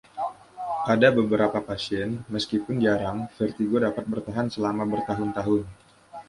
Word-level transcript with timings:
Pada 0.87 1.09
beberapa 1.19 1.59
pasien, 1.69 2.09
meskipun 2.33 2.75
jarang, 2.85 3.19
vertigo 3.37 3.75
dapat 3.85 4.01
bertahan 4.13 4.47
selama 4.55 4.81
bertahun-tahun. 4.93 5.63